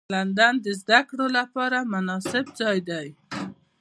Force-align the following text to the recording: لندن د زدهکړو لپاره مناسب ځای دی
لندن 0.15 0.53
د 0.65 0.67
زدهکړو 0.81 1.25
لپاره 1.37 1.77
مناسب 1.93 2.45
ځای 2.59 2.77
دی 2.89 3.07